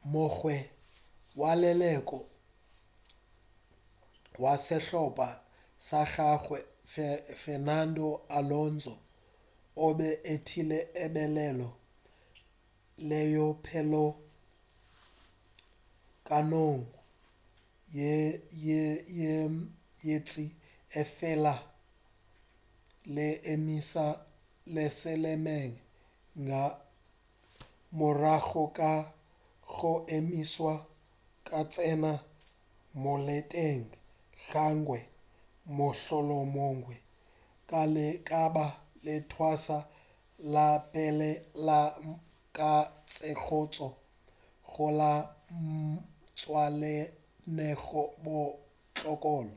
o 0.00 0.04
mongwe 0.12 0.54
wa 1.40 1.50
leloko 1.60 2.18
la 4.42 4.52
sehlopa 4.66 5.28
sa 5.86 6.00
gagawe 6.12 6.58
fernando 7.42 8.06
alonso 8.38 8.94
o 9.84 9.86
be 9.98 10.08
a 10.18 10.20
etile 10.32 10.78
lebelo 11.14 11.68
leo 13.08 13.46
pele 13.64 14.04
nakong 16.28 16.84
ye 18.66 19.32
ntši 20.22 20.44
efela 21.00 21.54
a 21.60 21.66
le 23.14 23.26
emiša 23.52 24.06
lesemeetseng 24.74 25.74
ka 26.48 26.62
morago 27.98 28.64
ga 28.76 28.92
go 29.74 29.92
emišwa 30.16 30.74
ke 31.46 31.52
go 31.56 31.62
tsena 31.72 32.12
ka 32.22 32.26
moleteng 33.02 33.86
ga 33.90 33.96
gagwe 34.66 35.00
mohlomongwe 35.76 36.96
ka 37.70 37.80
lebaka 37.94 38.42
la 38.56 38.66
leotwana 39.04 39.76
la 40.52 40.66
pele 40.92 41.30
la 41.66 41.78
ka 42.56 42.72
letsogong 43.14 44.92
la 45.00 45.12
go 45.26 45.60
ja 46.40 46.64
leo 46.80 47.06
le 47.56 47.68
swametšego 47.78 48.02
ga 48.22 48.22
bohloko 48.24 49.56